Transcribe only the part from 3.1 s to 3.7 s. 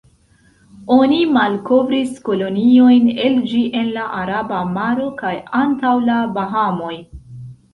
el ĝi